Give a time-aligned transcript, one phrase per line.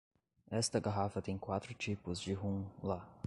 [0.49, 3.07] Esta garrafa tem quatro tipos de rum lá.